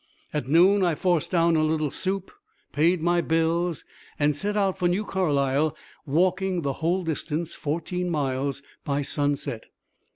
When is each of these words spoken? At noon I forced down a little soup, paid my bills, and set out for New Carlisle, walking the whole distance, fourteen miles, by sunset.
At 0.33 0.47
noon 0.47 0.81
I 0.83 0.95
forced 0.95 1.29
down 1.29 1.55
a 1.55 1.63
little 1.63 1.91
soup, 1.91 2.31
paid 2.71 3.03
my 3.03 3.21
bills, 3.21 3.85
and 4.17 4.35
set 4.35 4.57
out 4.57 4.79
for 4.79 4.87
New 4.87 5.05
Carlisle, 5.05 5.77
walking 6.07 6.63
the 6.63 6.73
whole 6.81 7.03
distance, 7.03 7.53
fourteen 7.53 8.09
miles, 8.09 8.63
by 8.83 9.03
sunset. 9.03 9.67